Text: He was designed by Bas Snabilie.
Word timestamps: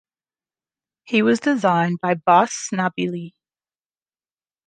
He 1.03 1.21
was 1.21 1.39
designed 1.39 1.99
by 2.01 2.15
Bas 2.15 2.51
Snabilie. 2.73 3.33